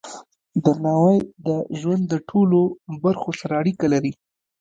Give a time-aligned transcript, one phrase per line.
[0.63, 1.17] درناوی
[1.47, 1.49] د
[1.79, 2.59] ژوند د ټولو
[3.03, 4.13] برخو سره اړیکه لري.